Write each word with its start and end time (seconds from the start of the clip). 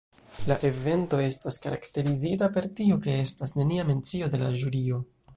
La 0.51 0.55
evento 0.67 1.17
estas 1.25 1.59
karakterizita 1.65 2.49
per 2.55 2.67
tio 2.79 2.97
ke 3.07 3.13
estas 3.25 3.53
nenia 3.59 3.85
mencio 3.91 4.31
de 4.37 4.41
la 4.45 4.49
ĵurio. 4.63 5.03